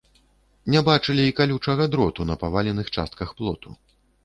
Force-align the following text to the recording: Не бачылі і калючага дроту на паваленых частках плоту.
Не 0.75 0.81
бачылі 0.87 1.25
і 1.27 1.35
калючага 1.41 1.87
дроту 1.97 2.27
на 2.31 2.39
паваленых 2.47 2.93
частках 2.99 3.29
плоту. 3.41 3.79